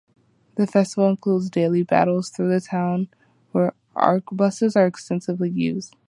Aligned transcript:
The 0.55 0.65
festival 0.65 1.11
includes 1.11 1.51
daily 1.51 1.83
"battles" 1.83 2.29
through 2.31 2.49
the 2.49 2.59
town, 2.59 3.07
where 3.51 3.75
arquebuses 3.95 4.75
are 4.75 4.87
extensively 4.87 5.51
used. 5.51 5.95